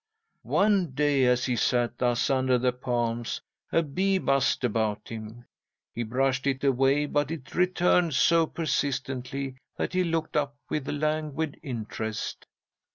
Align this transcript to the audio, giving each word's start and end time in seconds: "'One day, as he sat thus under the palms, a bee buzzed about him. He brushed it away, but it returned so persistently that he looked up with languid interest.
"'One 0.41 0.93
day, 0.95 1.25
as 1.25 1.45
he 1.45 1.55
sat 1.55 1.99
thus 1.99 2.31
under 2.31 2.57
the 2.57 2.73
palms, 2.73 3.39
a 3.71 3.83
bee 3.83 4.17
buzzed 4.17 4.63
about 4.63 5.09
him. 5.09 5.45
He 5.93 6.01
brushed 6.01 6.47
it 6.47 6.63
away, 6.63 7.05
but 7.05 7.29
it 7.29 7.53
returned 7.53 8.15
so 8.15 8.47
persistently 8.47 9.57
that 9.77 9.93
he 9.93 10.03
looked 10.03 10.35
up 10.35 10.57
with 10.71 10.87
languid 10.89 11.59
interest. 11.61 12.47